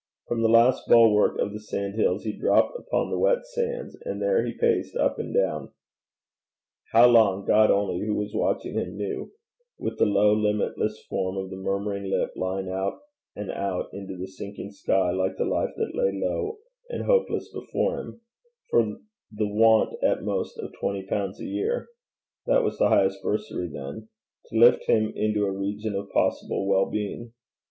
From 0.27 0.41
the 0.41 0.49
last 0.49 0.87
bulwark 0.87 1.37
of 1.37 1.53
the 1.53 1.59
sandhills 1.59 2.23
he 2.23 2.35
dropped 2.35 2.75
upon 2.75 3.11
the 3.11 3.19
wet 3.19 3.45
sands, 3.45 3.95
and 4.03 4.19
there 4.19 4.43
he 4.43 4.57
paced 4.57 4.97
up 4.97 5.19
and 5.19 5.31
down 5.31 5.71
how 6.91 7.05
long, 7.05 7.45
God 7.45 7.69
only, 7.69 8.03
who 8.07 8.15
was 8.15 8.33
watching 8.33 8.73
him, 8.73 8.97
knew 8.97 9.31
with 9.77 9.99
the 9.99 10.07
low 10.07 10.33
limitless 10.33 10.97
form 11.07 11.37
of 11.37 11.51
the 11.51 11.55
murmuring 11.55 12.05
lip 12.05 12.31
lying 12.35 12.67
out 12.67 12.97
and 13.35 13.51
out 13.51 13.93
into 13.93 14.17
the 14.17 14.25
sinking 14.25 14.71
sky 14.71 15.11
like 15.11 15.37
the 15.37 15.45
life 15.45 15.69
that 15.77 15.93
lay 15.93 16.11
low 16.11 16.57
and 16.89 17.03
hopeless 17.03 17.47
before 17.53 17.99
him, 17.99 18.21
for 18.71 18.97
the 19.31 19.47
want 19.47 20.01
at 20.03 20.23
most 20.23 20.57
of 20.57 20.73
twenty 20.79 21.03
pounds 21.05 21.39
a 21.39 21.45
year 21.45 21.89
(that 22.47 22.63
was 22.63 22.79
the 22.79 22.89
highest 22.89 23.21
bursary 23.21 23.67
then) 23.71 24.09
to 24.47 24.57
lift 24.57 24.83
him 24.89 25.13
into 25.15 25.45
a 25.45 25.51
region 25.55 25.93
of 25.93 26.09
possible 26.09 26.67
well 26.67 26.89
being. 26.89 27.33